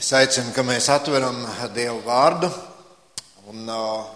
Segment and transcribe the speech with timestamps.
[0.00, 1.42] Es aicinu, ka mēs atveram
[1.74, 2.48] Dievu vārdu
[3.52, 4.06] un uh,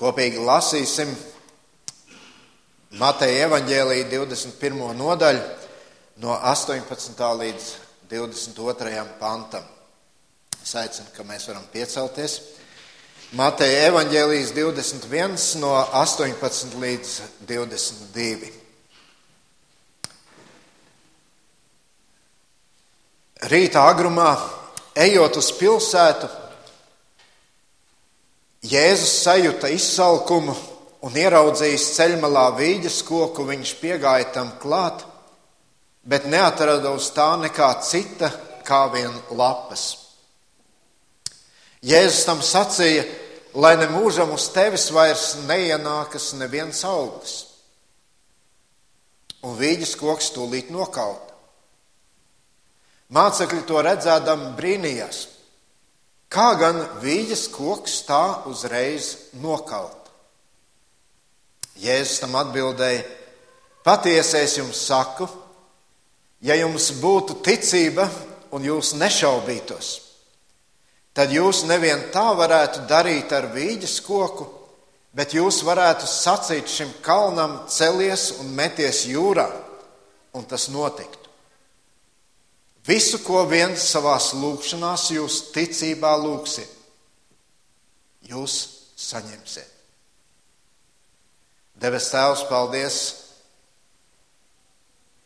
[0.00, 1.10] kopīgi lasīsim
[2.96, 4.80] Mateja evaņģēlīja 21.
[4.96, 5.42] nodaļu
[6.24, 7.20] no 18.
[7.42, 7.68] līdz
[8.14, 9.04] 22.
[9.20, 9.68] pantam.
[10.62, 12.38] Es aicinu, ka mēs varam piecelties.
[13.36, 18.61] Mateja evaņģēlijas 21 no 18 līdz 22.
[23.50, 24.36] Rīta agrumā,
[24.94, 26.28] ejot uz pilsētu,
[28.62, 30.52] Jēzus sajūta izsalkumu
[31.02, 35.02] un ieraudzījis ceļmalā vīģes koku, viņš piegāja tam klāt,
[36.06, 38.30] bet neatrada uz tā nekā cita
[38.62, 39.88] kā vien lapas.
[41.82, 43.02] Jēzus tam sacīja,
[43.58, 47.34] lai ne mūžam uz tevis vairs neienākas neviens auglis.
[49.42, 51.31] Un vīģes koks tūlīt nokaut.
[53.12, 55.26] Mācekļi to redzēdami brīnījās.
[56.32, 59.10] Kā gan vīģes koks tā uzreiz
[59.42, 60.08] nokalt?
[61.82, 63.02] Jēzus tam atbildēja:
[63.84, 65.26] Patiesi es jums saku,
[66.40, 68.08] ja jums būtu ticība
[68.52, 69.92] un jūs nešaubītos,
[71.12, 74.46] tad jūs nevien tā varētu darīt ar vīģes koku,
[75.12, 79.50] bet jūs varētu sacīt šim kalnam celies un meties jūrā,
[80.32, 81.21] un tas notiktu.
[82.86, 86.70] Visu, ko vien savā lūgšanā jūs ticībā lūgsiet,
[88.26, 88.56] jūs
[88.98, 89.68] saņemsiet.
[91.78, 92.98] Debes Tēvs, paldies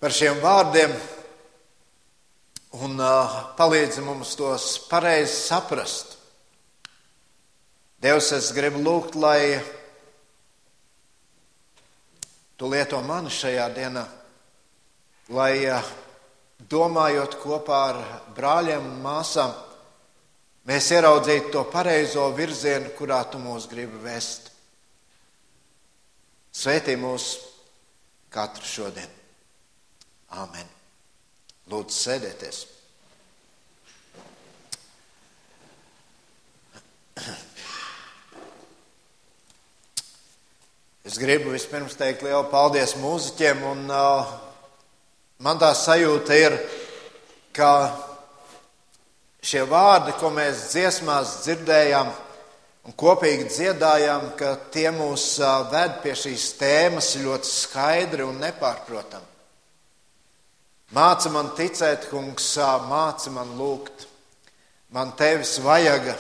[0.01, 0.93] par šiem vārdiem
[2.77, 6.17] un uh, palīdzi mums tos pareizi saprast.
[8.05, 9.57] Dievs, es gribu lūgt, lai
[12.61, 14.05] tu lieto mani šajā dienā,
[15.33, 15.95] lai uh,
[16.59, 17.99] domājot kopā ar
[18.37, 19.53] brāļiem un māsām,
[20.67, 24.51] mēs ieraudzītu to pareizo virzienu, kurā tu mūs gribi vest.
[26.57, 27.35] Svētī mūs
[28.33, 29.13] katru šodien.
[30.37, 30.73] Āmen.
[31.71, 32.65] Lūdzu, sēdieties.
[41.07, 44.33] Es gribu vispirms teikt lielu paldies mūziķiem un uh,
[45.45, 46.55] Man tā sajūta ir,
[47.53, 47.71] ka
[49.45, 52.13] šie vārdi, ko mēs dziesmās dzirdējām
[52.87, 55.27] un kopīgi dziedājām, ka tie mūs
[55.73, 59.33] ved pie šīs tēmas ļoti skaidri un nepārprotami.
[60.97, 62.53] Māca man ticēt, kungs,
[62.87, 64.07] māca man lūgt,
[64.95, 66.15] man tevis vajaga.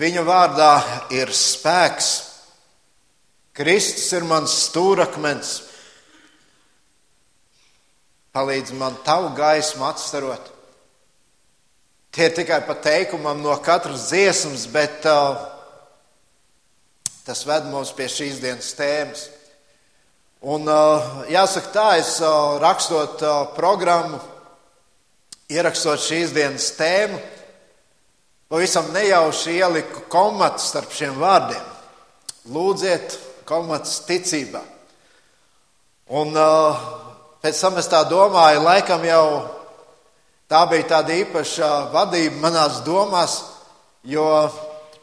[0.00, 0.74] Viņa vārdā
[1.16, 2.10] ir spēks,
[3.56, 5.69] Kristus ir mans stūrakmens.
[8.30, 10.52] Palīdzi man tavu gaismu atstarot.
[12.14, 15.38] Tie ir tikai pa teikumam no katras dziesmas, bet uh,
[17.26, 19.28] tas ved mūs pie šīs dienas tēmas.
[20.40, 24.18] Un uh, jāsaka tā, es uh, rakstot uh, programmu,
[25.50, 27.18] ierakstot šīs dienas tēmu,
[28.50, 31.66] pavisam nejauši ieliku komatu starp šiem vārdiem.
[32.50, 34.62] Lūdziet, komats ticībā.
[36.10, 36.88] Un uh,
[37.40, 39.26] Pēc tam es tā domāju, laikam jau
[40.44, 43.36] tā bija tāda īpaša vadība manās domās,
[44.04, 44.26] jo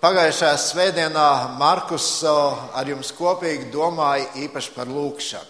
[0.04, 5.50] pagājušajā svētdienā Markus ar jums kopīgi domāja īpaši par lūkšanu.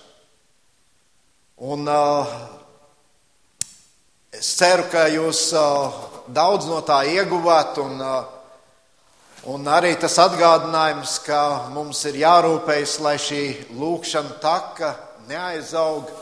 [1.67, 1.91] Un
[4.31, 5.41] es ceru, ka jūs
[6.31, 7.99] daudz no tā ieguvāt un,
[9.51, 11.41] un arī tas atgādinājums, ka
[11.75, 13.43] mums ir jārūpējas, lai šī
[13.75, 14.93] lūkšana taka
[15.27, 16.15] neaizaug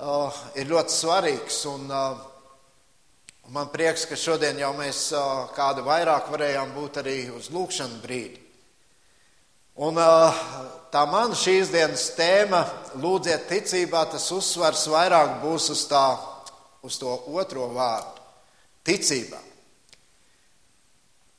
[0.00, 1.60] uh, ir ļoti svarīgs.
[1.70, 2.22] Un, uh,
[3.54, 8.40] man prieks, ka šodien jau mēs uh, kādu vairāk varējām būt arī uz lūkšanu brīdi.
[9.84, 10.44] Un uh,
[10.94, 12.62] tā mana šīs dienas tēma,
[13.02, 16.04] lūdziet ticībā, tas uzsvars vairāk būs uz, tā,
[16.86, 18.22] uz to otro vārdu-
[18.86, 19.40] ticībā.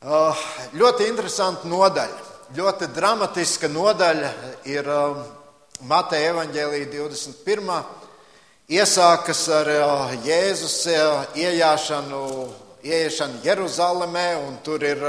[0.06, 0.44] Uh,
[0.76, 2.20] ļoti interesanta nodaļa,
[2.54, 4.32] ļoti dramatiska nodaļa
[4.70, 5.24] ir uh,
[5.88, 7.72] Mateja Evanģēlīja 21
[8.66, 9.68] iesākas ar
[10.26, 10.78] Jēzus
[11.38, 12.22] iejāšanu,
[12.86, 15.02] ieiešanu Jeruzalemē, un tur ir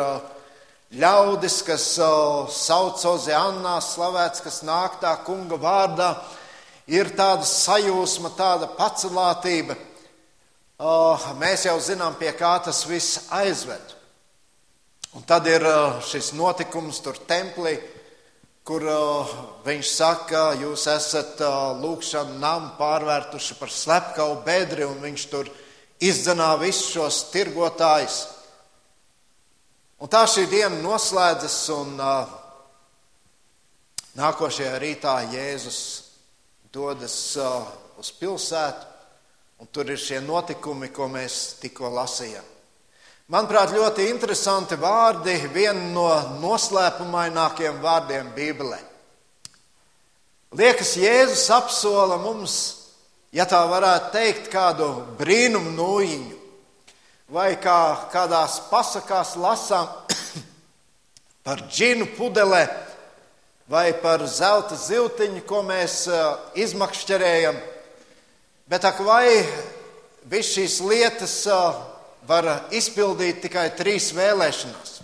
[0.93, 6.11] ļaudis, kas sauc Ozeānā, slavēts, kas nāk tā kunga vārdā.
[6.87, 9.75] Ir tāda sajūsma, tāda pacelātība.
[11.41, 13.95] Mēs jau zinām, pie kā tas viss aizved.
[15.17, 15.65] Un tad ir
[16.05, 17.79] šis notikums tur templī,
[18.67, 25.27] kur uh, viņš saka, jūs esat uh, lūkšanu namu pārvērtuši par slepkavu bedri, un viņš
[25.31, 25.51] tur
[26.03, 28.17] izdzenā visus šos tirgotājus.
[30.03, 32.35] Un tā šī diena noslēdzas, un uh,
[34.19, 35.81] nākošajā rītā Jēzus
[36.75, 37.15] dodas
[37.97, 38.93] uz pilsētu,
[39.63, 42.56] un tur ir šie notikumi, ko mēs tikko lasījām.
[43.27, 48.77] Manuprāt, ļoti interesanti vārdi, viena no noslēpumainākiem vārdiem Bībelē.
[50.55, 52.55] Liekas, Jēzus apsola mums,
[53.35, 54.87] ja tā varētu teikt, kādu
[55.19, 56.37] brīnumu nūjiņu,
[57.35, 57.81] vai kā
[58.15, 59.91] kādās pasakās lasām
[61.49, 62.63] par džinu pudelē,
[63.67, 66.23] vai par zelta ziltiņu, ko mēs eh,
[66.63, 67.59] izmakšķerējam.
[68.71, 69.43] Bet ak, vai
[70.31, 71.85] viss šīs lietas eh,
[72.27, 75.01] var izpildīt tikai trīs vēlēšanās.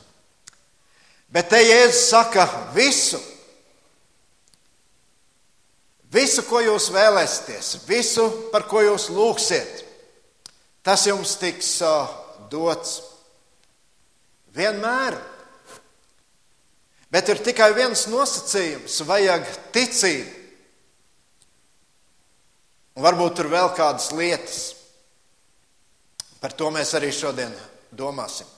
[1.33, 3.21] Bet te Jēzus saka visu.
[6.13, 9.79] Visu, ko jūs vēlēsieties, visu, par ko jūs lūgsiet,
[10.85, 12.11] tas jums tiks uh,
[12.53, 12.99] dots.
[14.53, 15.17] Vienmēr.
[17.13, 20.39] Bet ir tikai viens nosacījums- vajag ticību.
[22.93, 24.61] Un varbūt tur vēl kādas lietas.
[26.43, 27.53] Par to mēs arī šodien
[27.95, 28.49] domāsim.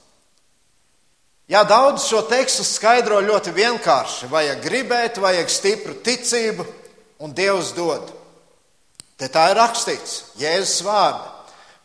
[1.45, 4.31] Jā, daudz šo tekstu skaidro ļoti vienkārši.
[4.31, 6.65] Vajag gribēt, vajag stipru ticību,
[7.21, 8.09] un Dievs dod.
[9.15, 11.31] Te tā ir rakstīts, Jēzus vārdi.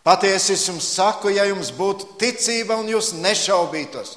[0.03, 4.17] Patiesi es jums saku, ja jums būtu ticība un jūs nešaubītos,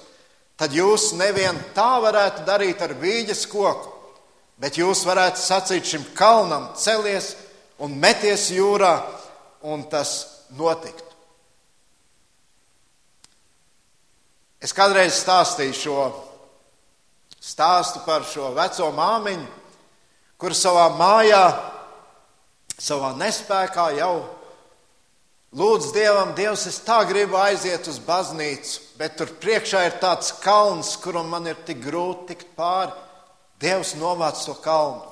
[0.55, 3.91] tad jūs nevien tā varētu darīt ar vīģes koku,
[4.55, 7.33] bet jūs varētu sacīt šim kalnam, celies
[7.83, 8.95] un meties jūrā,
[9.67, 10.15] un tas
[10.55, 11.12] notiktu.
[14.63, 16.03] Es kādreiz stāstīju šo
[17.43, 19.49] stāstu par šo veco māmiņu,
[20.39, 21.43] kur savā mājā,
[22.79, 24.15] savā nespējā jau
[25.59, 30.95] lūdz Dievam, Dievs, es tā gribu aiziet uz baznīcu, bet tur priekšā ir tāds kalns,
[31.03, 32.95] kuram man ir tik grūti tikt pāri.
[33.59, 35.03] Dievs novāc to kalnu.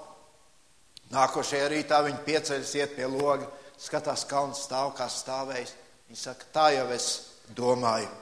[1.11, 3.47] Nākošajā rītā viņa pieceļas, iet pie loga,
[3.79, 5.75] skatās, kalns stāv kā stāvējis.
[6.07, 7.07] Viņa saka, tā jau es
[7.55, 8.20] domāju.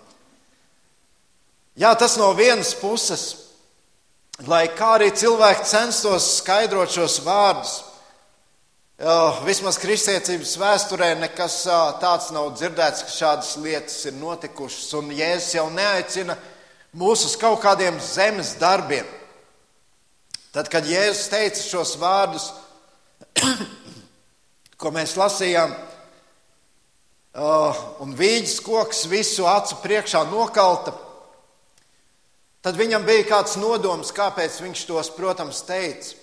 [1.77, 3.35] Jā, tas no vienas puses,
[4.47, 7.75] lai kā arī cilvēki censtos skaidrot šos vārdus,
[9.45, 11.61] vismaz kristiecības vēsturē nekas
[12.01, 14.93] tāds nav dzirdēts, ka šādas lietas ir notikušas.
[14.99, 16.35] Un Jēzus jau neaicina
[16.97, 19.07] mūs uz kaut kādiem zemes darbiem.
[20.51, 22.49] Tad, kad Jēzus teica šos vārdus,
[24.81, 25.75] ko mēs lasījām,
[28.03, 30.91] un vīģis koks visu acu priekšā nokalta,
[32.65, 36.17] Tad viņam bija kāds nodoms, kāpēc viņš tos, protams, teica.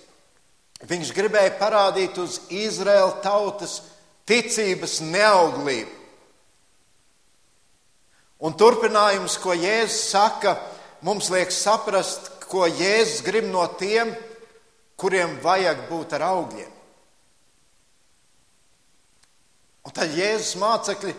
[0.85, 3.79] Viņš gribēja parādīt uz Izraēla tautas
[4.29, 5.95] ticības neauglību.
[8.45, 10.59] Un turpinājums, ko Jēzus saka,
[11.01, 14.11] mums liek saprast, ko Jēzus grib no tiem,
[14.97, 16.69] kuriem vajag būt ar augļiem.
[19.87, 21.15] Un tad Jēzus mācekļi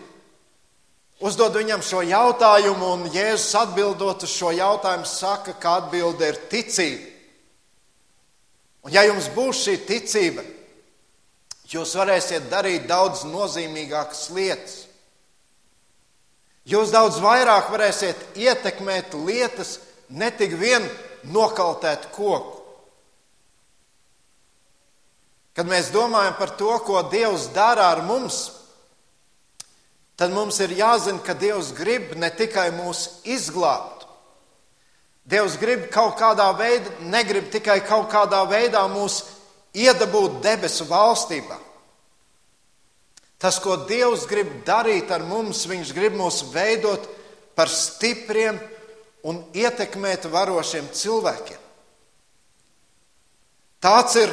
[1.18, 7.08] Uzdod viņam šo jautājumu, un Jēzus atbildot uz šo jautājumu, saka, ka atbilde ir ticība.
[8.86, 10.44] Un ja jums būs šī ticība,
[11.68, 14.76] jūs varēsiet darīt daudz nozīmīgākas lietas.
[16.68, 20.84] Jūs daudz vairāk varēsiet ietekmēt lietas, ne tik vien
[21.32, 22.54] nokaltēt koku.
[25.56, 28.57] Kad mēs domājam par to, ko Dievs dara ar mums,
[30.18, 34.08] tad mums ir jāzina, ka Dievs grib ne tikai mūs izglābt.
[35.28, 39.22] Dievs grib kaut kādā veidā, negrib tikai kaut kādā veidā mūs
[39.76, 41.58] iedabūt debesu valstībā.
[43.38, 47.04] Tas, ko Dievs grib darīt ar mums, Viņš grib mūs veidot
[47.54, 48.58] par stipriem
[49.22, 51.60] un ietekmēt varošiem cilvēkiem.
[53.78, 54.32] Tāds ir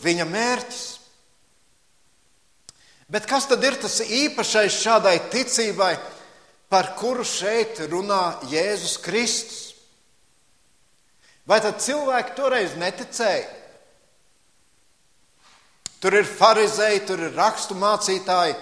[0.00, 0.84] viņa mērķis.
[3.06, 5.94] Bet kas tad ir tas īpašais šādai ticībai,
[6.68, 9.62] par kuru šeit runā Jēzus Kristus?
[11.46, 13.46] Vai tad cilvēki toreiz neticēja?
[16.02, 18.56] Tur ir farizēji, tur ir rakstu mācītāji,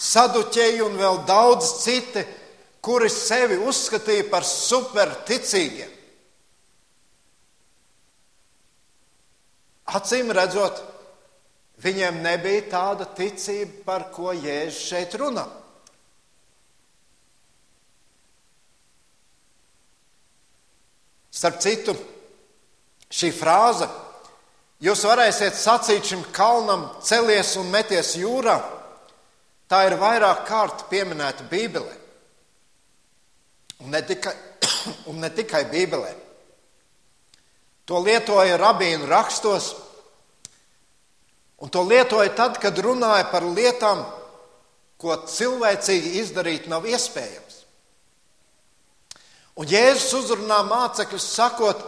[0.00, 2.22] saduķēji un vēl daudz citi,
[2.84, 5.90] kuri sevi uzskatīja par superticīgiem.
[9.94, 10.80] Acīm redzot,
[11.82, 15.44] Viņiem nebija tāda ticība, par ko Jēzus šeit runā.
[21.34, 21.96] Starp citu,
[23.10, 23.88] šī frāze,
[24.86, 28.54] jūs varēsiet sacīt šim kalnam, celies un meties jūrā,
[29.66, 31.96] tā ir vairāk kārt pieminēta Bībelē.
[33.82, 34.32] Un ne tikai,
[35.10, 36.14] un ne tikai Bībelē.
[37.90, 39.74] To lietoja rabīnu rakstos,
[41.64, 44.02] un to lietoja tad, kad runāja par lietām,
[45.00, 47.62] ko cilvēcīgi izdarīt nav iespējams.
[49.56, 51.80] Un Jēzus uzrunā mācekļus, sakot,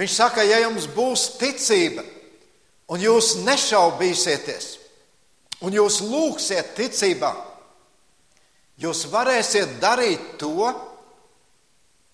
[0.00, 2.02] viņš saka, ja jums būs ticība,
[2.90, 4.68] un jūs nešaubīsieties,
[5.62, 7.30] un jūs lūgsiet ticībā,
[8.82, 10.72] jūs varēsiet darīt to,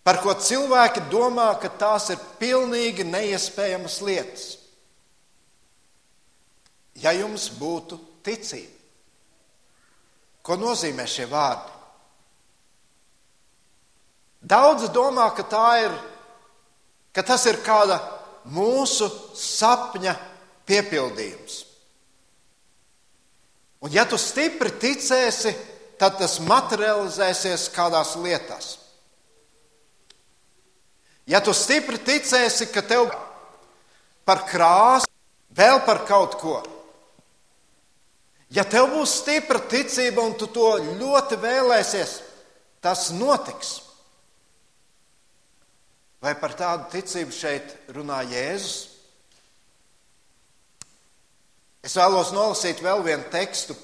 [0.04, 4.57] par ko cilvēki domā, ka tās ir pilnīgi neiespējamas lietas.
[6.98, 8.74] Ja jums būtu ticība,
[10.42, 11.74] ko nozīmē šie vārdi?
[14.48, 15.44] Daudzi domā, ka,
[15.82, 15.94] ir,
[17.12, 17.98] ka tas ir kāda
[18.54, 20.14] mūsu sapņa
[20.68, 21.64] piepildījums.
[23.82, 25.52] Un ja tu stipri ticēsi,
[25.98, 28.76] tad tas materializēsies kādās lietās.
[31.28, 33.10] Ja tu stipri ticēsi, ka tev
[34.26, 35.10] par krāsu,
[35.54, 36.56] vēl par kaut ko,
[38.54, 42.14] ja tev būs stipra ticība un tu to ļoti vēlēsies,
[42.84, 43.78] tas notiks.
[46.18, 48.88] Vai par tādu ticību šeit runā Jēzus?
[51.86, 53.76] Es vēlos nolasīt vēl vienu tekstu,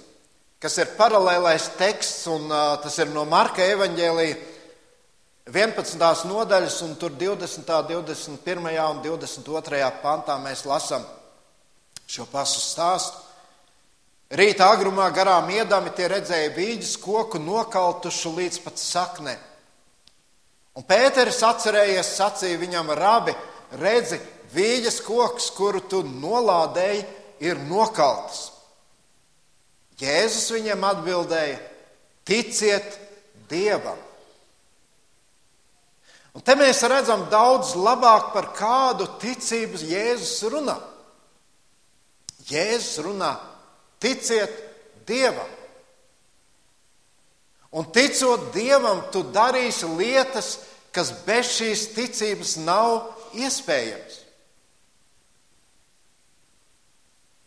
[0.59, 4.35] kas ir paralēlais teksts, un uh, tas ir no Marka evaņģēlīja
[5.44, 6.00] 11.
[6.25, 8.68] nodaļas, un tur 20., 21.
[8.90, 9.80] un 22.
[10.00, 11.04] pantā mēs lasām
[12.09, 13.21] šo pašu stāstu.
[14.35, 19.35] Rīta agrumā garām iedami tie redzēja vīģes koku nokaltušu līdz pat saknē.
[20.75, 23.35] Un Pēteris atcerējies, sacīja viņam, rabi,
[23.79, 24.19] redzi,
[24.55, 27.05] vīģes koks, kuru tu nolādēji,
[27.47, 28.49] ir nokalts.
[30.03, 31.61] Jēzus viņam atbildēja:
[32.26, 32.99] Ticiet
[33.50, 34.00] Dievam!
[36.35, 40.81] Un te mēs redzam daudz labāk par kādu ticību Jēzus runā.
[42.50, 43.37] Jēzus runā,
[44.04, 44.61] ticiet
[45.08, 45.49] Dievam.
[47.75, 50.58] Un ticot Dievam, tu darīsi lietas,
[50.94, 54.20] kas bez šīs ticības nav iespējamas.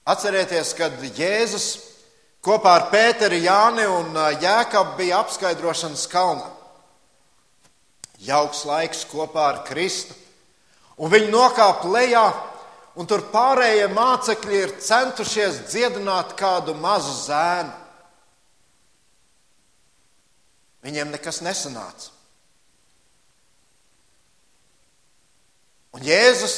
[0.07, 1.69] Atcerieties, kad Jēzus
[2.43, 6.57] kopā ar Pēteri, Jāni un Jēkabu bija apskaidrošanas kalnā
[8.23, 10.15] jauks laiks kopā ar Kristu.
[10.97, 12.25] Un viņi nokāpa lejā,
[12.97, 17.73] un tur pārējie mācekļi ir centušies dziedināt kādu mazu zēnu.
[20.87, 22.13] Viņiem nekas nesanāca.
[25.97, 26.57] Un Jēzus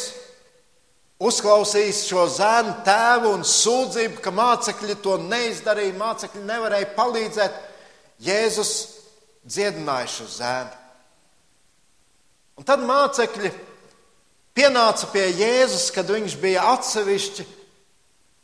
[1.20, 7.64] uzklausīs šo zēnu tēvu un sūdzību, ka mācekļi to neizdarīja, mācekļi nevarēja palīdzēt.
[8.24, 8.74] Jēzus
[9.48, 10.76] dziedināja šo zēnu.
[12.60, 13.52] Un tad mācekļi
[14.60, 17.46] pienāca pie Jēzus, kad viņš bija atsevišķi,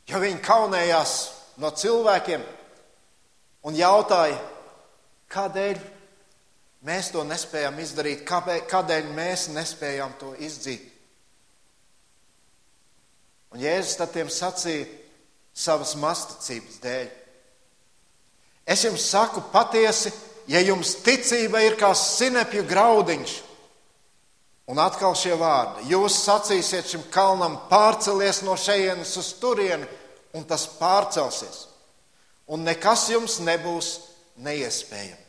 [0.07, 1.15] jo viņi kaunējās
[1.59, 2.43] no cilvēkiem
[3.67, 4.37] un jautāja,
[5.33, 5.81] kādēļ
[6.87, 10.85] mēs to nespējam izdarīt, kādēļ mēs nespējam to izdzīt.
[13.51, 14.87] Un Jēzus tad tiem sacīja
[15.55, 17.09] savas masticības dēļ.
[18.71, 20.13] Es jums saku patiesi,
[20.47, 23.35] ja jums ticība ir kā sinepju graudiņš,
[24.65, 25.85] Un atkal šie vārdi.
[25.93, 29.85] Jūs sacīsiet šim kalnam, pārcelies no šejienes uz turieni,
[30.33, 31.67] un tas pārcelsies.
[32.49, 33.91] Un nekas jums nebūs
[34.41, 35.21] neiespējams.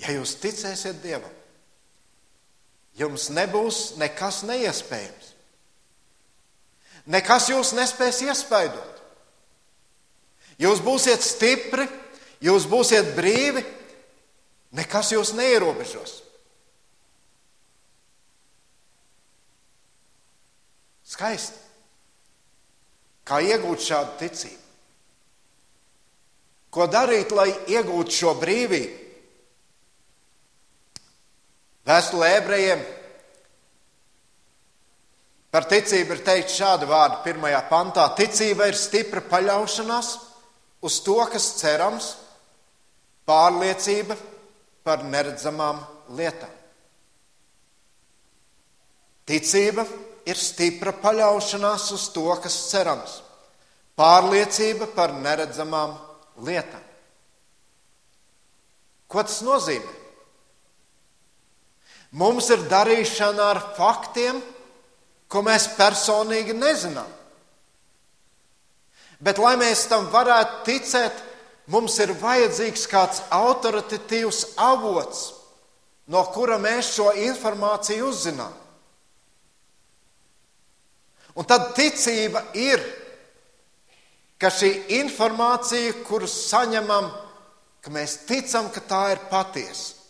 [0.00, 1.32] Ja jūs ticēsiet Dievam,
[2.96, 5.34] jums nebūs nekas neiespējams.
[7.10, 8.96] Nekas jūs nespēs iespaidot.
[10.60, 11.86] Jūs būsiet stipri,
[12.44, 13.64] jūs būsiet brīvi,
[14.76, 16.18] nekas jūs neierobežos.
[21.10, 21.58] Skaisti.
[23.26, 24.58] Kā iegūt šādu ticību?
[26.70, 28.96] Ko darīt, lai iegūtu šo brīvību?
[31.90, 32.82] Vēstulē ebrejiem
[35.50, 38.04] par ticību ir teikt šādi vārdi pirmajā pantā.
[38.14, 40.10] Ticība ir stipra paļaušanās
[40.86, 42.12] uz to, kas cerams,
[43.26, 44.14] pārliecība
[44.86, 45.82] par neredzamām
[46.14, 46.54] lietām.
[49.26, 53.20] Ticība ir stipra paļaušanās uz to, kas cerams,
[53.98, 55.96] pārliecība par neredzamām
[56.44, 56.82] lietām.
[59.10, 59.96] Ko tas nozīmē?
[62.20, 64.38] Mums ir darīšana ar faktiem,
[65.30, 67.08] ko mēs personīgi nezinām.
[69.20, 71.18] Bet, lai mēs tam varētu ticēt,
[71.70, 75.26] mums ir vajadzīgs kāds autoritatīvs avots,
[76.10, 78.54] no kura mēs šo informāciju uzzinām.
[81.38, 82.82] Un tad ticība ir,
[84.40, 87.10] ka šī informācija, kuru saņemam,
[87.80, 90.00] ka mēs ticam, ka tā ir patiesa.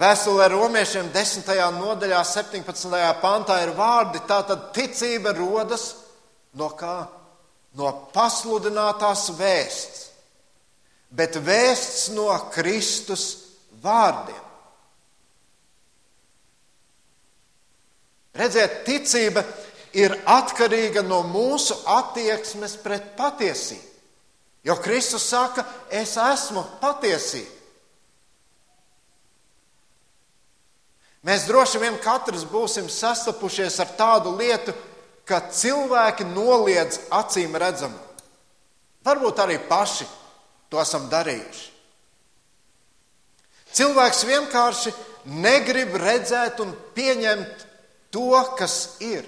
[0.00, 1.50] Vēstulē romiešiem 10.
[1.76, 3.00] nodaļā, 17.
[3.20, 5.90] pantā ir vārdi, tātad ticība rodas
[6.56, 7.02] no kā?
[7.76, 10.06] No pasludinātās vēsts,
[11.14, 13.26] bet vēsts no Kristus
[13.82, 14.49] vārdiem.
[18.36, 19.42] Redziet, ticība
[19.96, 23.86] ir atkarīga no mūsu attieksmes pret patiesību.
[24.64, 27.56] Jo Kristus saka, es esmu patiesība.
[31.24, 34.72] Mēs droši vien katrs būsim sastapušies ar tādu lietu,
[35.28, 37.98] ka cilvēki noliedz acīm redzamu.
[39.04, 40.06] Varbūt arī paši
[40.72, 41.66] to esam darījuši.
[43.76, 44.92] Cilvēks vienkārši
[45.40, 47.66] negrib redzēt un pieņemt
[48.10, 49.26] to, kas ir.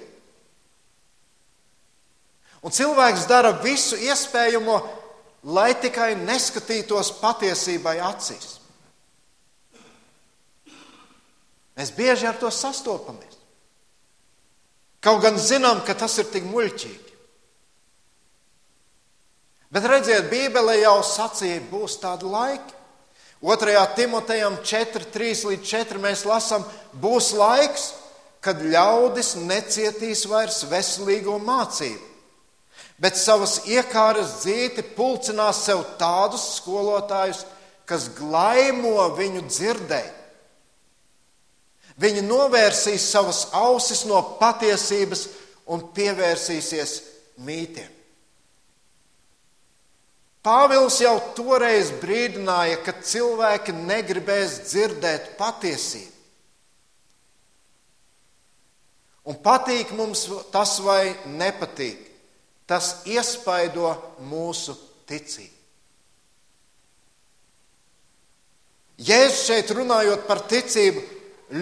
[2.62, 4.76] Un cilvēks dara visu iespējamo,
[5.50, 8.58] lai tikai neskatītos patiesībai acīs.
[11.78, 13.40] Mēs bieži ar to sastopamies.
[15.02, 17.10] Kaut gan zinām, ka tas ir tik muļķīgi.
[19.72, 22.76] Bet redziet, Bībele jau sacīja, būs tādi laiki.
[23.42, 23.72] 2.
[23.96, 26.62] Timotejam 4, 3 līdz 4 mēs lasām,
[26.94, 27.88] būs laiks,
[28.42, 32.08] kad ļaudis necietīs vairs veselīgo mācību,
[33.02, 37.44] bet savas iekāras dzīti pulcinās sev tādus skolotājus,
[37.86, 40.22] kas glaimo viņu dzirdēt
[42.00, 45.26] Viņi novērsīs savas ausis no patiesības
[45.72, 46.94] un pievērsīsies
[47.44, 47.90] mītiem.
[50.42, 56.11] Pāvils jau toreiz brīdināja, ka cilvēki negribēs dzirdēt patiesību.
[59.30, 61.98] Un patīk mums tas vai nepatīk,
[62.66, 63.92] tas iespaido
[64.26, 64.74] mūsu
[65.06, 65.58] ticību.
[69.02, 71.02] Jēzus šeit runājot par ticību,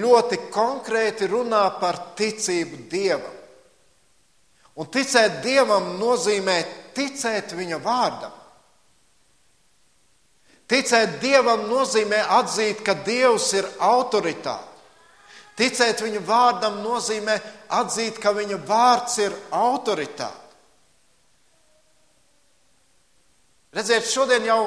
[0.00, 3.36] ļoti konkrēti runā par ticību Dievam.
[4.80, 6.56] Un ticēt Dievam nozīmē
[6.96, 8.36] ticēt Viņa vārdam.
[10.70, 14.69] Ticēt Dievam nozīmē atzīt, ka Dievs ir autoritāte.
[15.58, 17.38] Ticēt Viņa vārdam nozīmē
[17.80, 20.36] atzīt, ka Viņa vārds ir autoritāte.
[23.70, 24.62] Redziet, šodien jau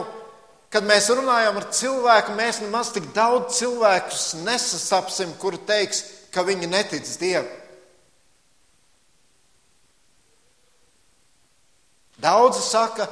[0.73, 5.99] Kad mēs runājam ar cilvēku, mēs nemaz tik daudz cilvēkus nesasapsim, kuri teiks,
[6.33, 7.59] ka viņi netic Dievam.
[12.23, 13.05] Daudzi saka,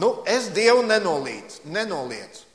[0.00, 2.46] nu, es Dievu nenolīdzu, nenoliedzu.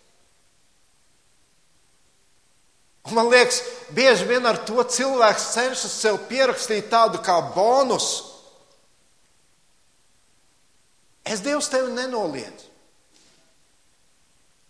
[3.09, 3.63] Un man liekas,
[3.95, 8.27] bieži vien ar to cilvēks cenšas sev pierakstīt tādu kā bonusu.
[11.25, 12.67] Es Dievu tevi nenoliedzu.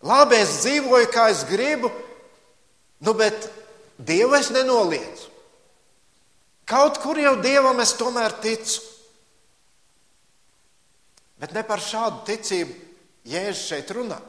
[0.04, 1.90] Labi, es dzīvoju, kā es gribu,
[3.04, 3.50] nu, bet
[4.00, 5.28] Dievu es nenoliedzu.
[6.68, 8.80] Kaut kur jau Dievam es tomēr ticu.
[11.40, 12.76] Bet ne par šādu ticību
[13.28, 14.20] Jēzus šeit runā.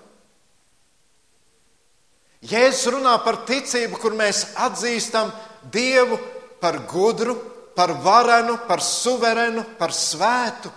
[2.41, 5.29] Jēzus runā par ticību, kur mēs atzīstam
[5.71, 6.17] Dievu
[6.61, 7.35] par gudru,
[7.75, 10.71] par varenu, par suverenu, par svētu,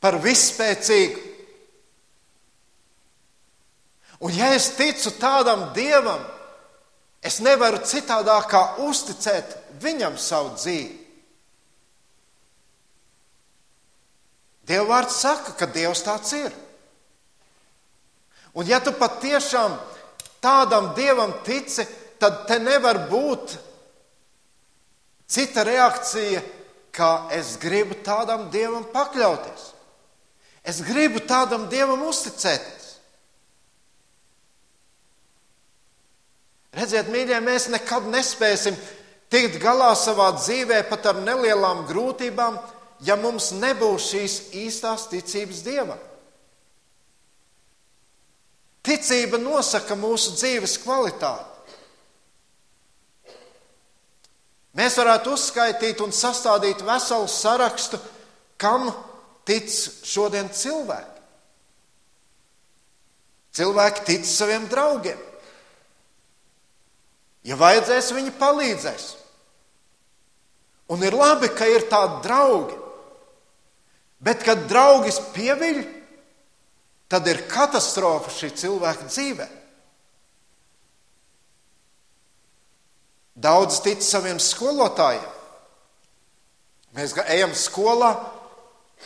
[0.00, 1.30] par vispēcīgu.
[4.24, 6.22] Un ja es ticu tādam dievam,
[7.20, 11.00] es nevaru citādāk kā uzticēt viņam savu dzīvi.
[14.64, 16.52] Dieva vārds saka, ka Dievs tāds ir.
[18.56, 19.74] Un ja tu patiešām
[20.44, 21.86] tādam dievam tici,
[22.20, 23.56] tad te nevar būt
[25.26, 26.42] cita reakcija,
[26.94, 29.70] kā es gribu tādam dievam pakļauties.
[30.64, 32.84] Es gribu tādam dievam uzticēties.
[36.74, 38.76] Redziet, mīļie, mēs nekad nespēsim
[39.30, 42.56] tikt galā savā dzīvē pat ar nelielām grūtībām,
[43.06, 46.00] ja mums nebūs šīs īstās ticības dievam.
[48.84, 51.50] Ticība nosaka mūsu dzīves kvalitāti.
[54.74, 58.00] Mēs varētu uzskaitīt un sastādīt veselu sarakstu,
[58.58, 58.88] kam
[59.46, 59.70] tic
[60.04, 61.22] šodien cilvēki.
[63.54, 65.20] Cilvēki tic saviem draugiem.
[67.46, 69.04] Ja vajadzēs, viņi palīdzēs.
[70.90, 72.80] Un ir labi, ka ir tādi draugi.
[74.24, 75.80] Bet, kad draugs pieviļ,
[77.14, 79.46] tad ir katastrofa šī cilvēka dzīvē.
[83.38, 85.30] Daudz tic saviem skolotājiem.
[86.94, 88.10] Mēs ejam skolā,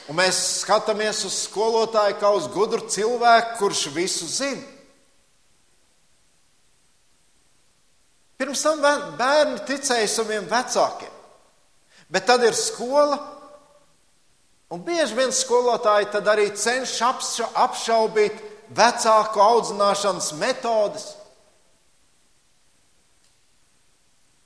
[0.09, 4.65] un mēs skatāmies uz skolotāju kā uz gudru cilvēku, kurš visu zina.
[8.41, 8.81] Pirms tam
[9.19, 11.13] bērni ticēja saviem vecākiem,
[12.09, 13.19] bet tad ir skola,
[14.73, 18.43] un bieži vien skolotāji tad arī cenšas apšaubīt
[18.77, 21.07] vecāku audzināšanas metodes.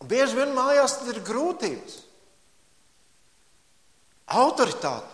[0.03, 1.99] Un bieži vien mājās ir grūtības,
[4.35, 5.11] autoritāte.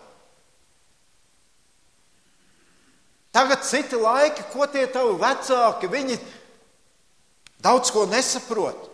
[3.37, 6.17] Tagad citi laiki, ko tie tavi vecāki, viņi
[7.63, 8.88] daudz ko nesaprot.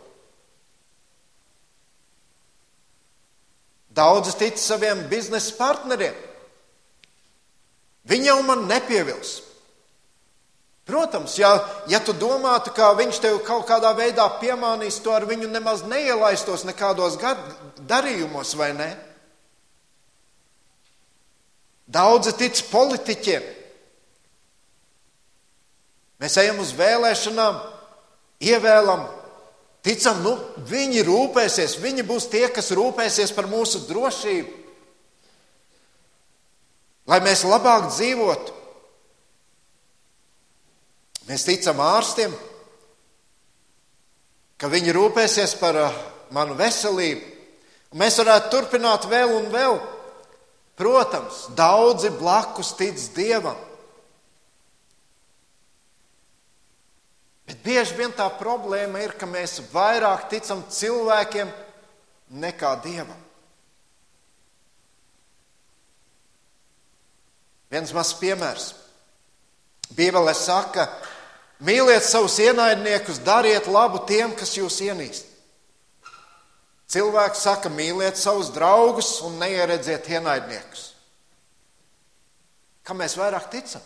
[3.95, 6.15] Daudzi tic saviem biznesa partneriem.
[8.11, 9.39] Viņi jau man nepievils.
[10.85, 11.55] Protams, ja,
[11.89, 16.67] ja tu domātu, ka viņš tev kaut kādā veidā piemānīs, to ar viņu nemaz neielaistos
[16.69, 17.17] nekādos
[17.89, 18.91] darījumos, vai ne?
[21.89, 23.47] Daudzi tic politiķiem.
[26.21, 27.63] Mēs ejam uz vēlēšanām,
[28.45, 29.09] ievēlam,
[29.85, 30.35] ticam, nu,
[30.69, 34.63] viņi rūpēsies, viņi būs tie, kas rūpēsies par mūsu drošību,
[37.13, 38.61] lai mēs labāk dzīvotu.
[41.25, 42.33] Mēs ticam ārstiem,
[44.61, 46.03] ka viņi rūpēsies par uh,
[46.37, 47.33] manu veselību.
[47.97, 49.79] Mēs varētu turpināt vēl un vēl.
[50.75, 53.57] Protams, daudzi blakus tic Dievam.
[57.45, 61.51] Bet bieži vien tā problēma ir, ka mēs vairāk ticam cilvēkiem
[62.41, 63.21] nekā Dievam.
[67.73, 68.71] Viens mazs piemērs.
[69.95, 71.13] Bībelē saka, ka
[71.65, 75.31] Mīliet savus ienaidniekus, dariet labu tiem, kas jūs ienīst.
[76.91, 80.91] Cilvēks saka, mīliet savus draugus un neieredziet ienaidniekus.
[82.85, 83.83] Kam mēs vairāk ticam?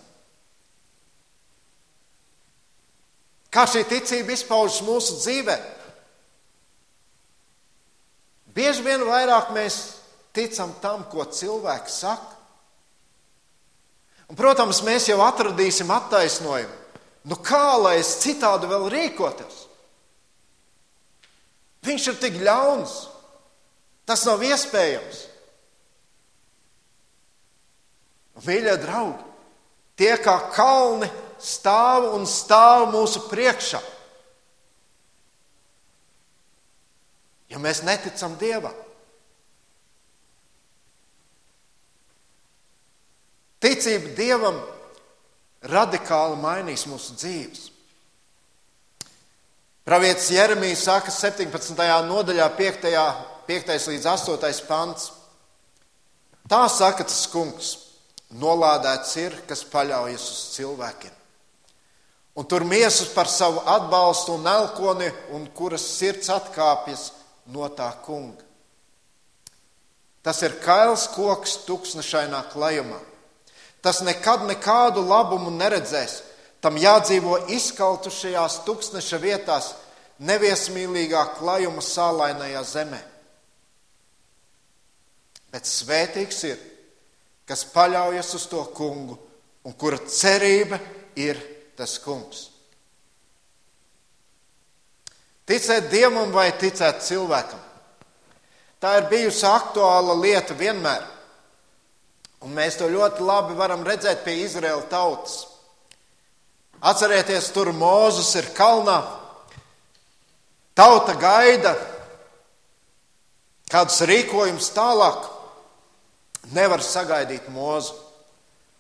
[3.53, 5.57] Kā šī ticība izpaužas mūsu dzīvē?
[8.53, 9.79] Bieži vien vairāk mēs
[10.37, 12.35] ticam tam, ko cilvēks saka.
[14.29, 16.75] Un, protams, mēs jau atradīsim attaisnojumu.
[17.29, 19.65] Nu kā lai es citādi vēl rīkotos?
[21.89, 22.99] Viņš ir tik ļauns.
[24.09, 25.25] Tas nav iespējams.
[28.47, 29.25] Mīļie draugi,
[29.99, 31.09] tie kā kalni
[31.43, 33.81] stāv un stāv mūsu priekšā.
[37.49, 38.77] Ja mēs neticam Dievam,
[43.65, 44.61] ticība Dievam
[45.65, 47.65] radikāli mainīs mūsu dzīves.
[49.89, 51.73] Pravietis Jeremijs saka 17.
[52.05, 52.91] nodaļā, 5.
[53.49, 53.71] 5.
[53.89, 54.67] līdz 8.
[54.69, 55.13] pants.
[56.49, 57.71] Tā saka tas kungs,
[58.37, 61.18] nolādēts ir, kas paļaujas uz cilvēkiem.
[62.39, 67.09] Un tur miesas par savu atbalstu un elkoni, un kuras sirds atkāpjas
[67.51, 68.45] no tā kunga.
[70.23, 73.01] Tas ir kails koks tuksnešainā klajumā
[73.81, 76.23] Tas nekad nekādu labumu neredzēs.
[76.61, 79.69] Tam jādzīvo izkaltušajās tūkstneša vietās,
[80.19, 82.99] neviesmīlīgā klajuma sālainajā zemē.
[85.55, 86.59] Bet svētīgs ir,
[87.47, 89.15] kas paļaujas uz to kungu
[89.65, 90.81] un kura cerība
[91.17, 91.39] ir
[91.79, 92.49] tas kungs.
[95.49, 97.61] Ticēt dievam vai ticēt cilvēkam?
[98.79, 101.07] Tā ir bijusi aktuāla lieta vienmēr.
[102.45, 105.41] Un mēs to ļoti labi varam redzēt pie Izraēla tautas.
[106.79, 109.01] Atcerieties, tur Mozus ir kalnā.
[110.79, 111.73] Tauta gaida
[113.73, 115.27] kādus rīkojumus tālāk.
[116.55, 117.97] Nevar sagaidīt mūzu.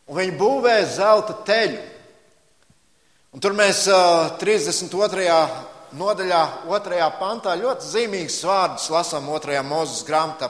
[0.08, 1.80] Un viņi būvē zelta teļu.
[3.28, 5.24] Un tur mēs uh, 32.
[6.00, 7.00] nodaļā, 2.
[7.18, 9.58] pantā ļoti zīmīgus vārdus lasām 2.
[9.68, 10.48] mūzes grāmatā,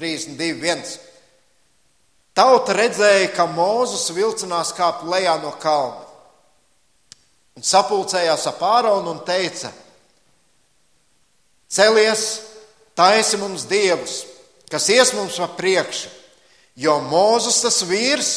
[0.00, 0.94] 32.1.
[2.34, 6.00] Tauta redzēja, ka Mozus vilcinās kāpt lejā no kalna.
[7.54, 9.68] Un sapulcējās ap āronu un teica:
[11.70, 12.24] Celies,
[12.96, 14.16] taisi mums dievus,
[14.72, 16.08] kas ies mums pa priekšu,
[16.80, 18.34] jo Mozus tas vīrs,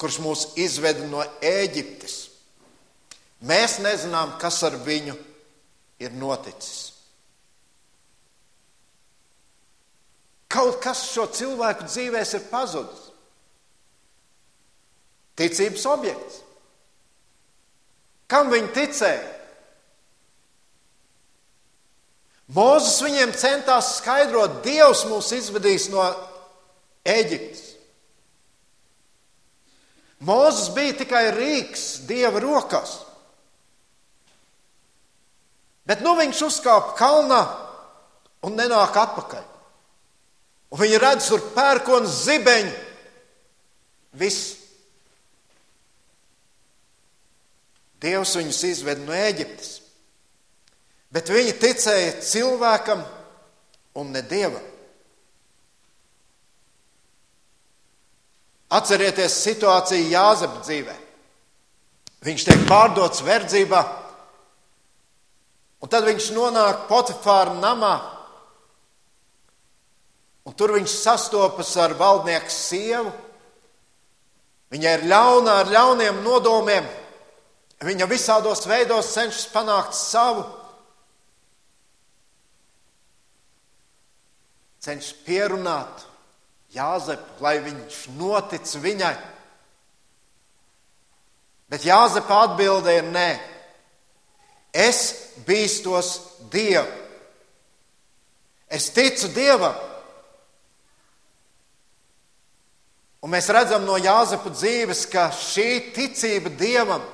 [0.00, 2.21] kurš mūs izveda no Ēģiptes.
[3.42, 5.16] Mēs nezinām, kas ar viņu
[6.02, 6.92] ir noticis.
[10.52, 13.08] Kaut kas šo cilvēku dzīvēs ir pazudis.
[15.38, 16.42] Ticības objekts.
[18.28, 19.30] Kam viņi ticēja?
[22.52, 26.04] Mūzis viņiem centās skaidrot, Dievs mūs izvedīs no
[27.08, 27.70] Eģiptes.
[30.22, 32.98] Mūzis bija tikai rīks Dieva rokās.
[35.88, 37.42] Bet nu viņš uzkāpa kalnā
[38.46, 39.44] un nenāk atpakaļ.
[40.72, 42.72] Un viņi redz tur pērkonu zibeņu.
[44.18, 44.56] Viss.
[48.02, 49.78] Dievs viņus izved no Eģiptes.
[51.12, 53.02] Bet viņi ticēja cilvēkam
[54.00, 54.62] un ne dievam.
[58.72, 60.94] Atcerieties situāciju Jāzepa dzīvē.
[62.24, 63.82] Viņš tiek pārdots verdzībā,
[65.82, 67.92] un tad viņš nonāk Potifāra namā,
[70.46, 73.12] un tur viņš sastopas ar valdnieku sievu.
[74.72, 76.86] Viņa ir ļauna ar ļauniem nodomiem,
[77.84, 80.46] viņa visādos veidos cenšas panākt savu.
[84.82, 86.08] cenšas pierunāt
[86.72, 89.14] Jāzepu, lai viņš notic viņai.
[91.68, 93.28] Bet Jāzepa atbilde ir nē.
[94.72, 95.00] Es
[95.46, 96.14] bīstos
[96.52, 96.88] Dievu.
[98.72, 99.76] Es ticu Dievam.
[103.22, 107.04] Un mēs redzam no Jāzepa dzīves, ka šī ticība Dievam,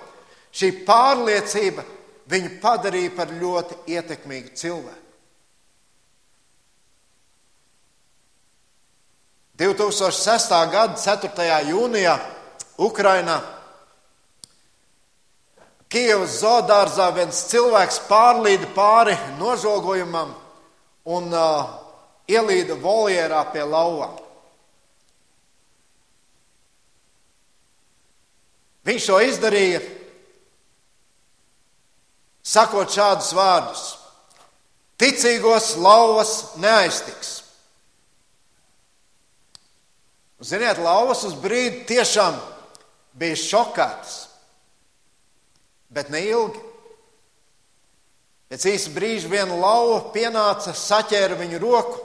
[0.55, 1.85] šī pārliecība
[2.31, 5.05] viņu padarīja par ļoti ietekmīgu cilvēku.
[9.59, 10.53] 2006.
[10.71, 11.47] gada 4.
[11.66, 12.14] jūnijā
[12.79, 13.40] Ukrainā
[15.88, 20.35] Kievas zoodārzā viens cilvēks pārlīda pāri nožogojumam
[21.09, 21.70] un uh,
[22.29, 24.18] ielīda voljerā pie lauvām.
[28.88, 29.81] Viņš to izdarīja,
[32.44, 33.83] sakot šādus vārdus:
[35.01, 37.35] Ticīgos lauvas neaiztiks.
[40.38, 42.37] Ziniet, lauvas uz brīdi tiešām
[43.18, 44.16] bija šokētas,
[45.92, 46.61] bet ne ilgi.
[48.48, 51.98] Pēc īsa brīža viena lauva pienāca, saķēra viņu roku,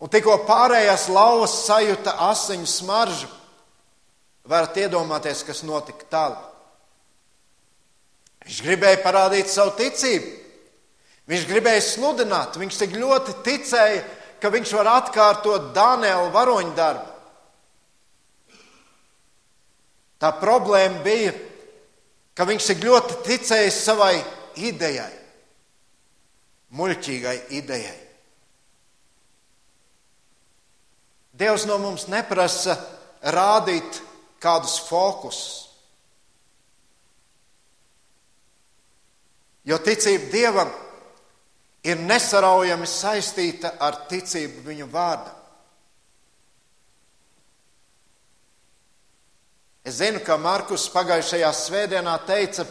[0.00, 3.28] un tikko pārējās lauvas sajūta asiņu smaržu,
[4.48, 6.46] varat iedomāties, kas notika tālāk.
[8.46, 10.30] Viņš gribēja parādīt savu ticību,
[11.28, 14.00] viņš gribēja sludināt, viņš tik ļoti ticēja
[14.40, 17.06] ka viņš var atkārtot Dānēla varoņu darbu.
[20.20, 21.32] Tā problēma bija,
[22.34, 24.14] ka viņš tik ļoti ticēja savai
[24.60, 25.12] idejai,
[26.76, 27.98] muļķīgai idejai.
[31.40, 32.76] Dievs no mums neprasa
[33.32, 34.02] rādīt
[34.42, 35.70] kādus fokusus.
[39.64, 40.70] Jo ticība Dievam
[41.84, 45.39] ir nesaraujami saistīta ar ticību viņa vārdam.
[49.84, 52.66] Es zinu, ka Markus pagājušajā svētdienā teica,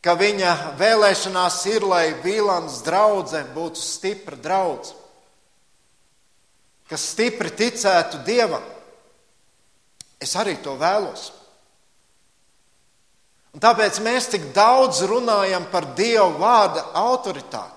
[0.00, 5.02] ka viņa vēlēšanās ir, lai Vīlāns draudzene būtu stipra draudzene,
[6.88, 8.64] kas stipri ticētu Dievam.
[10.22, 11.32] Es arī to vēlos.
[13.56, 17.72] Un tāpēc mēs tik daudz runājam par Dieva vārda autoritāti.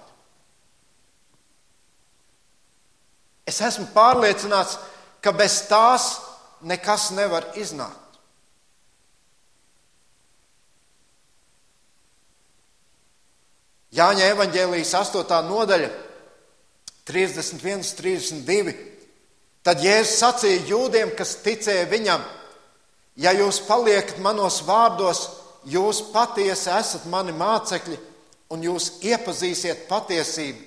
[3.47, 4.78] Es esmu pārliecināts,
[5.23, 6.12] ka bez tās
[6.62, 8.09] nekas nevar iznākt.
[13.95, 15.39] Jāņa evanģēlijas 8.
[15.49, 15.89] nodaļa,
[17.10, 18.75] 31, 32.
[19.65, 22.21] Tad Jēzus sacīja jūdiem, kas ticēja viņam:
[23.19, 25.25] Ja jūs paliekat manos vārdos,
[25.65, 27.97] jūs patiesi esat mani mācekļi,
[28.54, 30.62] un jūs iepazīsiet patiesību,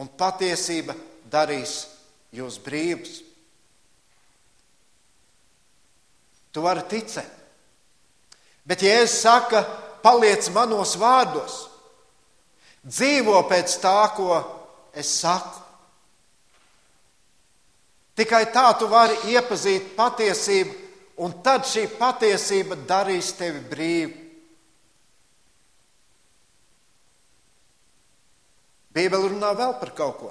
[0.00, 0.96] un patiesība
[1.30, 1.82] darīs
[2.32, 3.20] jūs brīvs.
[6.52, 7.38] Tu vari ticēt.
[8.68, 9.58] Bet, ja es saku,
[10.04, 11.71] paliec manos vārdos,
[12.82, 14.38] dzīvo pēc tā, ko
[14.94, 15.60] es saku,
[18.18, 20.74] tikai tā tu vari iepazīt patiesību,
[21.22, 24.18] un tad šī patiesība darīs tevi brīvu.
[28.92, 30.30] Bībele runā vēl par kaut ko.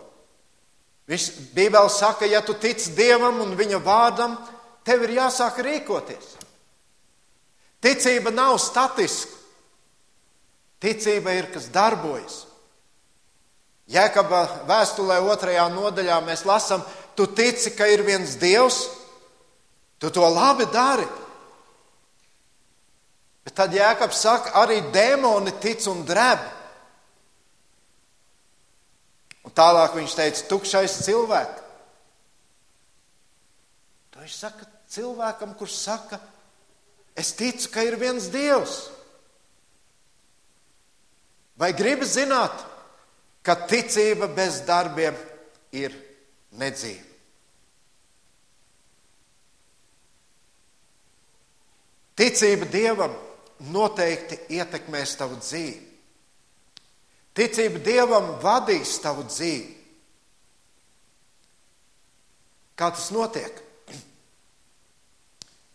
[1.10, 4.36] Viņš Bībelē saka, ja tu tici Dievam un Viņa vārdam,
[4.86, 6.36] tev ir jāsāk rīkoties.
[7.82, 9.41] Ticība nav statiska.
[10.82, 12.46] Ticība ir kas darbojas.
[13.92, 16.84] Jēkabā vēstulē otrajā nodaļā mēs lasām,
[17.16, 18.86] tu tici, ka ir viens Dievs,
[20.00, 21.06] tu to labi dari.
[23.46, 26.48] Bet tad Jēkabs saka, arī dēmoni tic un drēb.
[29.46, 31.60] Un tālāk viņš teica, tukšais cilvēks.
[34.12, 36.20] To viņš saka cilvēkam, kurš saka,
[37.18, 38.86] es ticu, ka ir viens Dievs.
[41.62, 42.64] Vai gribi zināt,
[43.46, 45.18] ka ticība bez darbiem
[45.78, 45.94] ir
[46.58, 47.06] nedzīva?
[52.18, 53.14] Ticība Dievam
[53.74, 55.80] noteikti ietekmēs tavu dzīvi.
[57.38, 59.78] Ticība Dievam vadīs tavu dzīvi.
[62.78, 63.62] Kā tas notiek?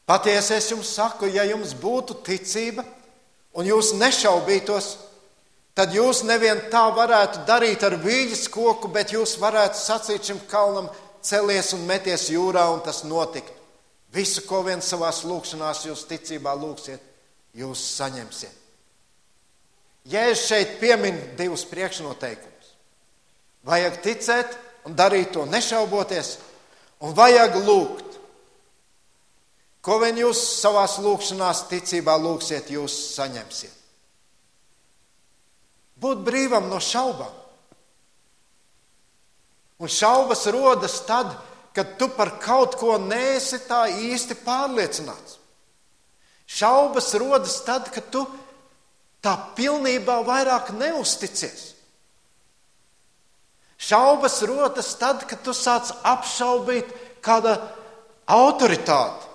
[0.07, 2.85] Patiesi es jums saku, ja jums būtu ticība
[3.59, 4.93] un jūs nešaubītos,
[5.77, 10.89] tad jūs nevien tā varētu darīt ar vīģes koku, bet jūs varētu sacīt šim kalnam,
[11.21, 13.53] celies un meties jūrā, un tas notiktu.
[14.17, 17.03] Visu, ko vien savā lūkšanā jūs ticībā lūgsiet,
[17.53, 18.63] jūs saņemsiet.
[20.07, 22.69] Jēzus šeit piemin divus priekšnoteikumus.
[23.67, 24.55] Vajag ticēt
[24.87, 26.37] un darīt to nešauboties,
[27.03, 28.21] un vajag lūgt.
[29.83, 33.76] Ko vien jūs savā lūkšanā, ticībā lūgsiet, jūs saņemsiet.
[35.97, 37.33] Būt brīvam no šaubām.
[39.81, 41.33] Un šaubas rodas tad,
[41.77, 45.37] kad tu par kaut ko nesi tā īsti pārliecināts.
[46.47, 48.23] Šaubas rodas tad, kad tu
[49.21, 51.65] tā pilnībā vairs neusticies.
[53.77, 56.89] Šaubas rodas tad, kad tu sāc apšaubīt
[57.21, 57.59] kāda
[58.33, 59.27] autoritāti.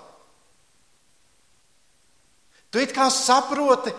[2.72, 3.92] Tu it kā saproti,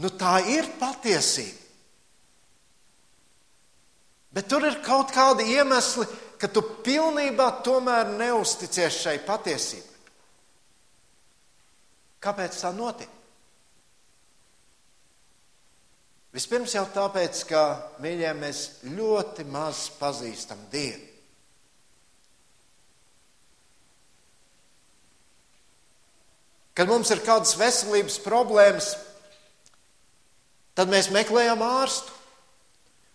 [0.00, 1.67] nu tā ir patiesība.
[4.34, 6.06] Bet tur ir kaut kādi iemesli,
[6.38, 9.96] ka tu pilnībā tomēr neusticies šai patiesībai.
[12.22, 13.14] Kāpēc tā notiek?
[16.34, 17.62] Vispirms jau tāpēc, ka
[18.04, 18.58] mīļie, mēs
[18.92, 21.06] ļoti maz pazīstam Dievu.
[26.78, 28.92] Kad mums ir kādas veselības problēmas,
[30.78, 32.17] tad mēs meklējam ārstu.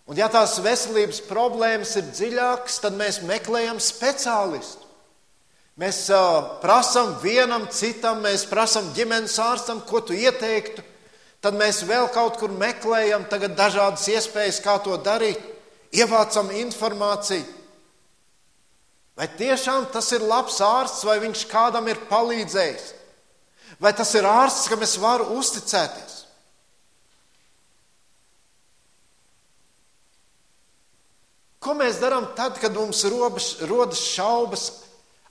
[0.03, 4.81] Un, ja tās veselības problēmas ir dziļākas, tad mēs meklējam speciālistu.
[5.79, 10.83] Mēs uh, prasām vienam citam, mēs prasām ģimenes ārstam, ko tu ieteiktu.
[11.43, 15.39] Tad mēs vēl kaut kur meklējam dažādas iespējas, kā to darīt,
[15.95, 17.47] ievācam informāciju.
[19.17, 22.85] Vai tiešām tas ir labs ārsts, vai viņš kādam ir palīdzējis?
[23.81, 26.12] Vai tas ir ārsts, kam es varu uzticēties?
[31.63, 34.67] Ko mēs darām tad, kad mums rodas šaubas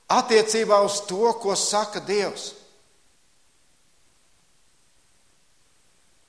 [0.08, 2.52] attiecībā uz to, ko saka Dievs?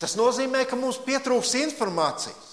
[0.03, 2.49] Tas nozīmē, ka mums pietrūks informācijas.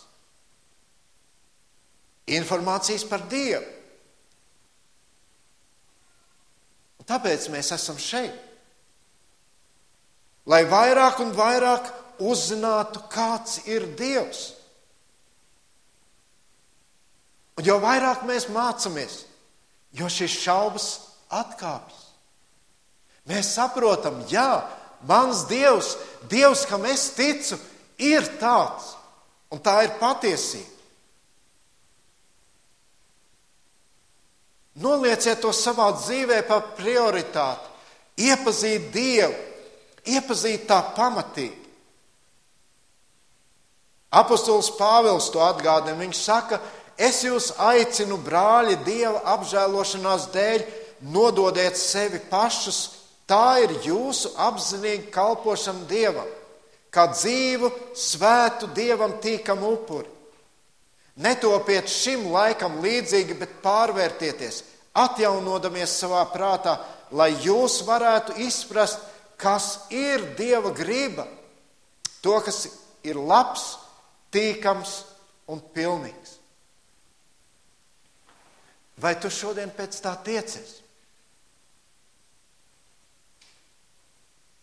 [2.31, 3.67] Informācijas par Dievu.
[7.03, 8.37] Un tāpēc mēs esam šeit.
[10.47, 11.91] Lai vairāk un vairāk
[12.23, 14.60] uzzinātu, kāds ir Dievs.
[17.61, 19.19] Un jo vairāk mēs mācāmies,
[19.93, 20.87] jo šīs šaubas
[21.29, 22.07] atkāpjas.
[23.29, 24.63] Mēs saprotam, jā,
[25.05, 25.91] Mans Dievs,
[26.33, 27.59] Dievs, kam es ticu,
[28.01, 28.95] ir tāds,
[29.53, 30.73] un tā ir patiesība.
[34.81, 37.69] Nolieciet to savā dzīvē par prioritāti,
[38.25, 39.37] iepazīt Dievu,
[40.09, 41.61] iepazīt tā pamatību.
[44.11, 45.95] Apostols Pāvils to atgādina.
[46.01, 46.59] Viņš saka,
[47.01, 50.65] es jūs aicinu, brāļi, Dieva apžēlošanās dēļ,
[51.11, 56.27] nododiet sevi pašus Tā ir jūsu apzinīga kalpošana Dievam,
[56.91, 60.11] kā dzīvu, svētu Dievam tīkamu upuri.
[61.21, 64.65] Netopiet šim laikam līdzīgi, bet pārvērtieties,
[64.99, 66.75] atjaunodamies savā prātā,
[67.15, 68.99] lai jūs varētu izprast,
[69.39, 71.29] kas ir Dieva griba,
[72.25, 72.65] to, kas
[73.07, 73.77] ir labs,
[74.35, 75.05] tīkams
[75.47, 76.30] un pilnīgs.
[79.01, 80.81] Vai tu šodien pēc tā tiecies?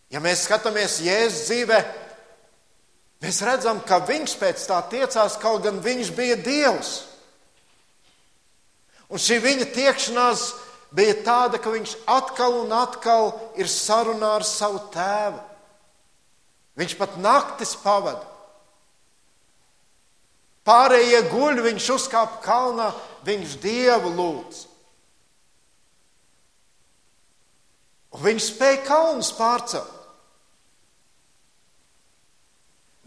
[0.08, 1.78] Ja mēs skatāmies Jēzus dzīvē,
[3.24, 6.94] mēs redzam, ka viņš pēc tā tiecās, kaut gan viņš bija Dievs.
[9.08, 10.46] Un šī viņa tiekšanās
[10.94, 15.42] bija tāda, ka viņš atkal un atkal ir sarunā ar savu tēvu.
[16.78, 18.22] Viņš pat naktis pavada.
[20.68, 22.90] Pārējie guļ, viņš uzkāpa kalnā,
[23.26, 24.64] viņš dievu lūdz.
[28.16, 29.94] Un viņš spēja kalnus pārcelt.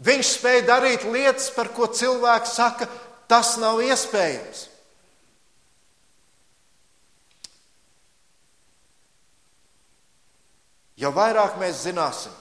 [0.02, 2.88] Viņš spēja darīt lietas, par ko cilvēki saka,
[3.30, 4.64] tas nav iespējams.
[10.98, 12.34] Jo vairāk mēs zināsim,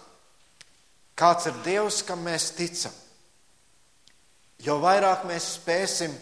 [1.17, 2.93] kāds ir Dievs, kam mēs ticam,
[4.61, 6.13] jo vairāk mēs spēsim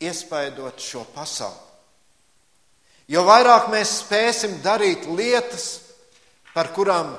[0.00, 1.64] iespaidot šo pasauli.
[3.08, 5.66] Jo vairāk mēs spēsim darīt lietas,
[6.54, 7.12] par kurām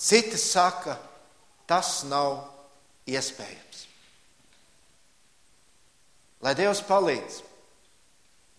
[0.00, 0.96] citi saka,
[1.68, 2.40] tas nav
[3.06, 3.84] iespējams.
[6.40, 7.42] Lai Dievs palīdz,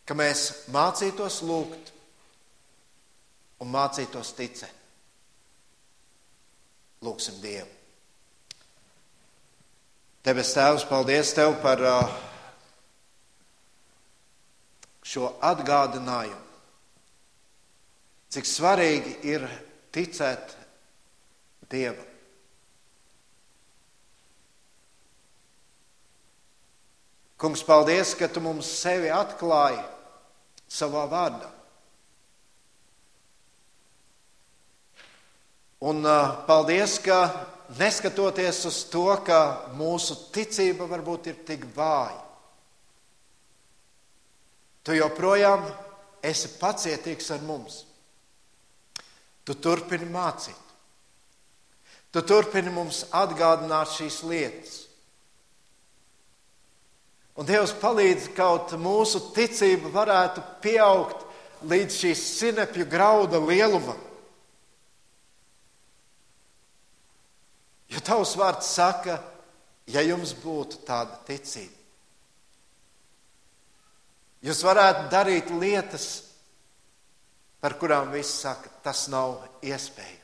[0.06, 1.92] ka mēs mācītos lūgt
[3.62, 4.78] un mācītos ticēt.
[7.02, 7.66] Lūksim Dievu.
[10.22, 12.12] Debes Tēvs, paldies Tev par uh,
[15.02, 16.48] šo atgādinājumu,
[18.32, 19.46] cik svarīgi ir
[19.92, 20.56] ticēt
[21.72, 22.08] Dievam.
[27.42, 29.82] Kungs, paldies, ka tu mums sevi atklāji
[30.70, 31.48] savā vārdā.
[35.82, 37.24] Un uh, paldies, ka
[37.80, 42.20] neskatoties uz to, ka mūsu ticība varbūt ir tik vāja,
[44.84, 45.66] tu joprojām
[46.24, 47.82] esi pacietīgs ar mums.
[49.46, 50.58] Tu turpini mācīt.
[52.12, 54.78] Tu turpini mums atgādināt šīs lietas.
[57.40, 61.24] Un Dievs palīdz kaut mūsu ticība varētu pieaugt
[61.72, 64.00] līdz šīs sinepju grauda lielumam.
[67.92, 69.18] Jo tavs vārds saka,
[69.88, 71.76] ja jums būtu tāda ticība,
[74.46, 76.08] jūs varētu darīt lietas,
[77.62, 80.22] par kurām viss saka, tas nav iespējams.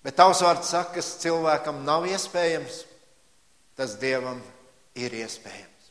[0.00, 2.84] Bet tavs vārds saka, kas cilvēkam nav iespējams,
[3.76, 4.40] tas Dievam
[4.96, 5.90] ir iespējams.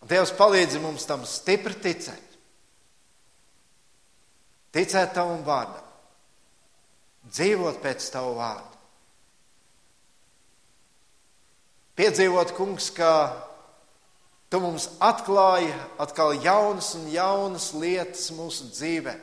[0.00, 2.26] Un Dievs palīdz mums tam stipri ticēt.
[4.70, 5.86] Ticēt tavam vārdam,
[7.26, 8.69] dzīvot pēc tava vārda.
[11.98, 13.10] Piedzīvot, kungs, ka
[14.50, 15.70] tu mums atklāji
[16.02, 19.14] atkal jaunas un jaunas lietas mūsu dzīvē,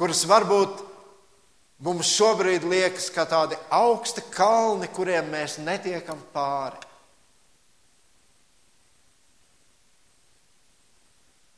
[0.00, 0.80] kuras varbūt
[1.82, 6.88] mums šobrīd liekas kā tādi augsti kalni, kuriem mēs netiekam pāri.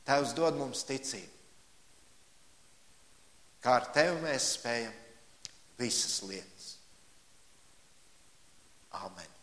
[0.05, 1.31] Tēvs dod mums ticību,
[3.65, 4.93] kā ar tevi mēs spējam
[5.79, 6.54] visas lietas.
[8.95, 9.34] Amen.